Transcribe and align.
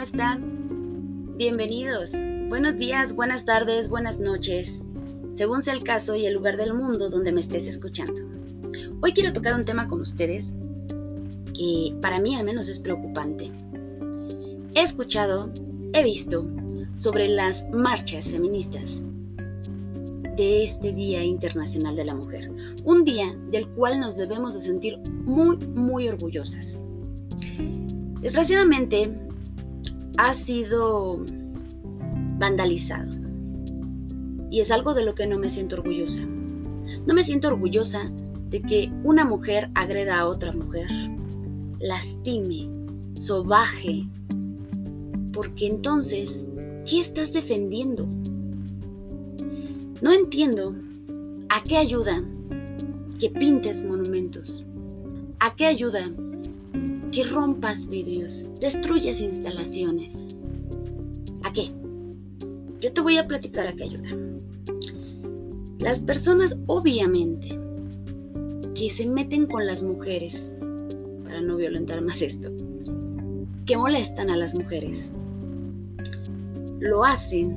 están? 0.00 1.36
Bienvenidos. 1.36 2.12
Buenos 2.48 2.76
días, 2.76 3.12
buenas 3.12 3.44
tardes, 3.44 3.88
buenas 3.88 4.20
noches, 4.20 4.84
según 5.34 5.62
sea 5.62 5.74
el 5.74 5.82
caso 5.82 6.14
y 6.14 6.26
el 6.26 6.34
lugar 6.34 6.56
del 6.56 6.74
mundo 6.74 7.10
donde 7.10 7.32
me 7.32 7.40
estés 7.40 7.66
escuchando. 7.66 8.22
Hoy 9.02 9.14
quiero 9.14 9.32
tocar 9.32 9.56
un 9.56 9.64
tema 9.64 9.88
con 9.88 10.00
ustedes 10.00 10.54
que 11.54 11.92
para 12.00 12.20
mí 12.20 12.36
al 12.36 12.44
menos 12.44 12.68
es 12.68 12.78
preocupante. 12.78 13.50
He 14.76 14.82
escuchado, 14.84 15.50
he 15.92 16.04
visto 16.04 16.46
sobre 16.94 17.26
las 17.26 17.68
marchas 17.70 18.30
feministas 18.30 19.02
de 20.36 20.62
este 20.62 20.92
Día 20.92 21.24
Internacional 21.24 21.96
de 21.96 22.04
la 22.04 22.14
Mujer, 22.14 22.52
un 22.84 23.02
día 23.02 23.36
del 23.50 23.66
cual 23.70 23.98
nos 23.98 24.16
debemos 24.16 24.54
de 24.54 24.60
sentir 24.60 24.98
muy, 25.24 25.56
muy 25.66 26.08
orgullosas. 26.08 26.80
Desgraciadamente, 28.20 29.12
ha 30.18 30.34
sido 30.34 31.24
vandalizado. 32.38 33.16
Y 34.50 34.60
es 34.60 34.70
algo 34.70 34.94
de 34.94 35.04
lo 35.04 35.14
que 35.14 35.26
no 35.26 35.38
me 35.38 35.50
siento 35.50 35.76
orgullosa. 35.76 36.24
No 37.06 37.14
me 37.14 37.22
siento 37.22 37.48
orgullosa 37.48 38.10
de 38.50 38.62
que 38.62 38.90
una 39.04 39.24
mujer 39.24 39.70
agreda 39.74 40.18
a 40.18 40.26
otra 40.26 40.52
mujer, 40.52 40.88
lastime, 41.78 42.68
sobaje, 43.20 44.06
porque 45.32 45.68
entonces, 45.68 46.48
¿qué 46.88 47.00
estás 47.00 47.32
defendiendo? 47.32 48.06
No 50.00 50.12
entiendo 50.12 50.74
a 51.50 51.62
qué 51.62 51.76
ayuda 51.76 52.22
que 53.20 53.30
pintes 53.30 53.84
monumentos, 53.84 54.64
a 55.40 55.54
qué 55.54 55.66
ayuda 55.66 56.10
que 57.10 57.24
rompas 57.24 57.86
vidrios, 57.86 58.48
destruyas 58.60 59.20
instalaciones. 59.20 60.38
¿A 61.44 61.52
qué? 61.52 61.68
Yo 62.80 62.92
te 62.92 63.00
voy 63.00 63.18
a 63.18 63.26
platicar 63.26 63.66
a 63.66 63.72
qué 63.72 63.84
ayuda. 63.84 64.10
Las 65.80 66.00
personas 66.00 66.60
obviamente 66.66 67.58
que 68.74 68.90
se 68.90 69.08
meten 69.08 69.46
con 69.46 69.66
las 69.66 69.82
mujeres, 69.82 70.54
para 71.24 71.40
no 71.40 71.56
violentar 71.56 72.00
más 72.02 72.22
esto, 72.22 72.50
que 73.66 73.76
molestan 73.76 74.30
a 74.30 74.36
las 74.36 74.54
mujeres, 74.54 75.12
lo 76.80 77.04
hacen 77.04 77.56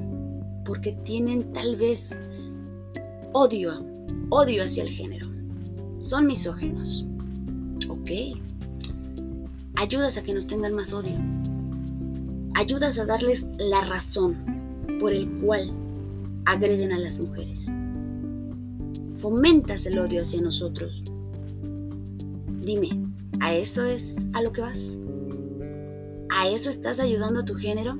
porque 0.65 0.93
tienen 1.03 1.51
tal 1.53 1.75
vez 1.75 2.21
odio, 3.33 3.85
odio 4.29 4.63
hacia 4.63 4.83
el 4.83 4.89
género. 4.89 5.29
Son 6.01 6.25
misógenos. 6.25 7.05
Ok, 7.89 8.09
ayudas 9.81 10.15
a 10.15 10.21
que 10.21 10.35
nos 10.35 10.45
tengan 10.45 10.75
más 10.75 10.93
odio. 10.93 11.17
Ayudas 12.53 12.99
a 12.99 13.05
darles 13.05 13.47
la 13.57 13.83
razón 13.83 14.37
por 14.99 15.11
el 15.11 15.27
cual 15.39 15.73
agreden 16.45 16.91
a 16.91 16.99
las 16.99 17.19
mujeres. 17.19 17.65
Fomentas 19.17 19.87
el 19.87 19.97
odio 19.97 20.21
hacia 20.21 20.39
nosotros. 20.39 21.03
Dime, 22.59 22.89
¿a 23.39 23.55
eso 23.55 23.83
es 23.83 24.17
a 24.33 24.43
lo 24.43 24.51
que 24.51 24.61
vas? 24.61 24.99
¿A 26.29 26.47
eso 26.47 26.69
estás 26.69 26.99
ayudando 26.99 27.39
a 27.39 27.45
tu 27.45 27.55
género? 27.55 27.97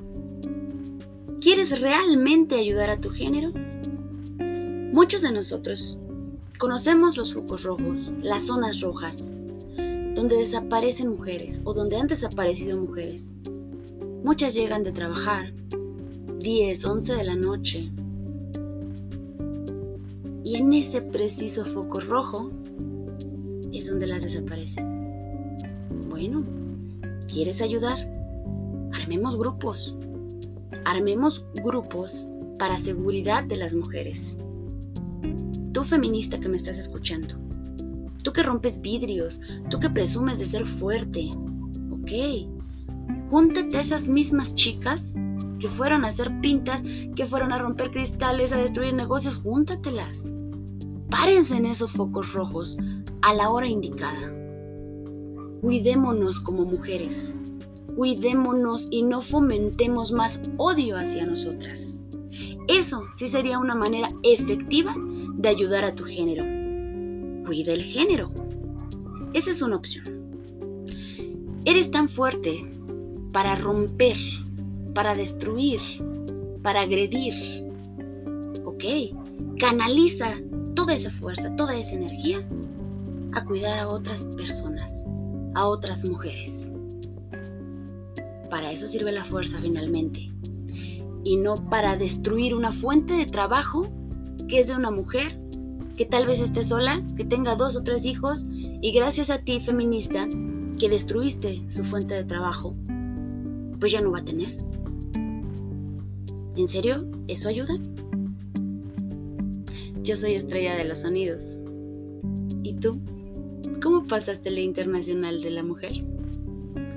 ¿Quieres 1.40 1.80
realmente 1.80 2.60
ayudar 2.60 2.90
a 2.90 3.00
tu 3.00 3.10
género? 3.10 3.50
Muchos 4.92 5.22
de 5.22 5.32
nosotros 5.32 5.98
conocemos 6.58 7.16
los 7.16 7.34
focos 7.34 7.64
rojos, 7.64 8.12
las 8.20 8.44
zonas 8.44 8.80
rojas, 8.82 9.34
donde 10.22 10.36
desaparecen 10.36 11.08
mujeres 11.08 11.60
o 11.64 11.74
donde 11.74 11.96
han 11.96 12.06
desaparecido 12.06 12.78
mujeres. 12.78 13.36
Muchas 14.22 14.54
llegan 14.54 14.84
de 14.84 14.92
trabajar 14.92 15.52
10, 16.38 16.84
11 16.84 17.14
de 17.16 17.24
la 17.24 17.34
noche. 17.34 17.90
Y 20.44 20.54
en 20.58 20.72
ese 20.74 21.02
preciso 21.02 21.64
foco 21.64 21.98
rojo 21.98 22.52
es 23.72 23.88
donde 23.90 24.06
las 24.06 24.22
desaparecen. 24.22 25.58
Bueno, 26.08 26.44
¿quieres 27.26 27.60
ayudar? 27.60 27.98
Armemos 28.92 29.36
grupos. 29.36 29.96
Armemos 30.84 31.44
grupos 31.64 32.24
para 32.60 32.78
seguridad 32.78 33.42
de 33.42 33.56
las 33.56 33.74
mujeres. 33.74 34.38
Tú 35.72 35.82
feminista 35.82 36.38
que 36.38 36.48
me 36.48 36.58
estás 36.58 36.78
escuchando, 36.78 37.34
Tú 38.22 38.32
que 38.32 38.44
rompes 38.44 38.80
vidrios, 38.80 39.40
tú 39.68 39.80
que 39.80 39.90
presumes 39.90 40.38
de 40.38 40.46
ser 40.46 40.64
fuerte. 40.64 41.30
Ok, 41.90 42.46
júntate 43.30 43.76
a 43.76 43.80
esas 43.80 44.08
mismas 44.08 44.54
chicas 44.54 45.16
que 45.58 45.68
fueron 45.68 46.04
a 46.04 46.08
hacer 46.08 46.30
pintas, 46.40 46.82
que 47.16 47.26
fueron 47.26 47.52
a 47.52 47.58
romper 47.58 47.90
cristales, 47.90 48.52
a 48.52 48.58
destruir 48.58 48.94
negocios, 48.94 49.36
júntatelas. 49.36 50.32
Párense 51.10 51.56
en 51.56 51.66
esos 51.66 51.92
focos 51.92 52.32
rojos 52.32 52.76
a 53.22 53.34
la 53.34 53.50
hora 53.50 53.66
indicada. 53.66 54.32
Cuidémonos 55.60 56.40
como 56.40 56.64
mujeres. 56.64 57.34
Cuidémonos 57.96 58.88
y 58.90 59.02
no 59.02 59.22
fomentemos 59.22 60.12
más 60.12 60.40
odio 60.58 60.96
hacia 60.96 61.26
nosotras. 61.26 62.04
Eso 62.68 63.02
sí 63.16 63.28
sería 63.28 63.58
una 63.58 63.74
manera 63.74 64.08
efectiva 64.22 64.94
de 65.34 65.48
ayudar 65.48 65.84
a 65.84 65.94
tu 65.94 66.04
género 66.04 66.61
cuida 67.44 67.72
el 67.72 67.82
género. 67.82 68.30
Esa 69.34 69.50
es 69.50 69.62
una 69.62 69.76
opción. 69.76 70.04
Eres 71.64 71.90
tan 71.90 72.08
fuerte 72.08 72.70
para 73.32 73.56
romper, 73.56 74.16
para 74.94 75.14
destruir, 75.14 75.80
para 76.62 76.82
agredir. 76.82 77.64
¿Ok? 78.64 78.84
Canaliza 79.58 80.34
toda 80.74 80.94
esa 80.94 81.10
fuerza, 81.10 81.54
toda 81.56 81.76
esa 81.76 81.96
energía 81.96 82.46
a 83.32 83.44
cuidar 83.44 83.78
a 83.78 83.88
otras 83.88 84.24
personas, 84.36 85.02
a 85.54 85.66
otras 85.66 86.08
mujeres. 86.08 86.70
Para 88.50 88.72
eso 88.72 88.86
sirve 88.86 89.12
la 89.12 89.24
fuerza 89.24 89.58
finalmente. 89.60 90.30
Y 91.24 91.36
no 91.36 91.54
para 91.70 91.96
destruir 91.96 92.54
una 92.54 92.72
fuente 92.72 93.14
de 93.14 93.26
trabajo 93.26 93.88
que 94.48 94.60
es 94.60 94.66
de 94.66 94.76
una 94.76 94.90
mujer 94.90 95.41
que 95.96 96.06
tal 96.06 96.26
vez 96.26 96.40
esté 96.40 96.64
sola, 96.64 97.02
que 97.16 97.24
tenga 97.24 97.54
dos 97.56 97.76
o 97.76 97.82
tres 97.82 98.04
hijos 98.04 98.46
y 98.50 98.92
gracias 98.92 99.30
a 99.30 99.38
ti, 99.38 99.60
feminista, 99.60 100.28
que 100.78 100.88
destruiste 100.88 101.62
su 101.68 101.84
fuente 101.84 102.14
de 102.14 102.24
trabajo, 102.24 102.74
pues 103.78 103.92
ya 103.92 104.00
no 104.00 104.12
va 104.12 104.18
a 104.18 104.24
tener. 104.24 104.56
¿En 106.56 106.68
serio? 106.68 107.06
¿Eso 107.28 107.48
ayuda? 107.48 107.74
Yo 110.02 110.16
soy 110.16 110.34
estrella 110.34 110.76
de 110.76 110.84
los 110.84 111.00
sonidos. 111.00 111.58
¿Y 112.62 112.74
tú? 112.74 113.00
¿Cómo 113.82 114.04
pasaste 114.04 114.50
la 114.50 114.60
Internacional 114.60 115.42
de 115.42 115.50
la 115.50 115.62
Mujer? 115.62 115.92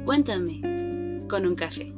Cuéntame 0.06 1.24
con 1.28 1.46
un 1.46 1.56
café. 1.56 1.92